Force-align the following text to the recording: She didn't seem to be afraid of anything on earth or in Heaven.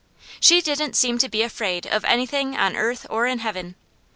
She 0.39 0.61
didn't 0.61 0.95
seem 0.95 1.19
to 1.19 1.29
be 1.29 1.43
afraid 1.43 1.85
of 1.85 2.03
anything 2.05 2.57
on 2.57 2.75
earth 2.75 3.05
or 3.07 3.27
in 3.27 3.37
Heaven. 3.37 3.75